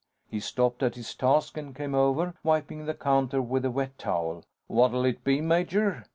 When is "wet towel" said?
3.69-4.43